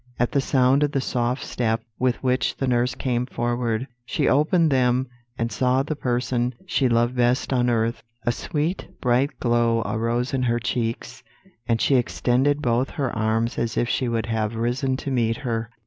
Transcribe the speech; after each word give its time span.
At 0.17 0.31
the 0.31 0.41
sound 0.41 0.81
of 0.81 0.93
the 0.93 0.99
soft 0.99 1.43
step 1.43 1.83
with 1.99 2.23
which 2.23 2.57
the 2.57 2.65
nurse 2.65 2.95
came 2.95 3.27
forward, 3.27 3.85
she 4.03 4.27
opened 4.27 4.71
them 4.71 5.07
and 5.37 5.51
saw 5.51 5.83
the 5.83 5.95
person 5.95 6.55
she 6.65 6.89
loved 6.89 7.15
best 7.15 7.53
on 7.53 7.69
earth. 7.69 8.01
A 8.25 8.31
sweet 8.31 8.87
bright 8.99 9.39
glow 9.39 9.83
arose 9.83 10.33
in 10.33 10.41
her 10.41 10.57
cheeks, 10.57 11.21
and 11.67 11.79
she 11.79 11.97
extended 11.97 12.63
both 12.63 12.89
her 12.89 13.15
arms 13.15 13.59
as 13.59 13.77
if 13.77 13.87
she 13.87 14.07
would 14.09 14.25
have 14.25 14.55
risen 14.55 14.97
to 14.97 15.11
meet 15.11 15.37
her. 15.37 15.69